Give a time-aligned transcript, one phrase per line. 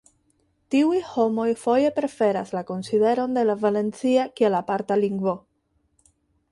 [0.75, 5.41] Tiuj homoj foje preferas la konsideron de la valencia kiel aparta lingvo.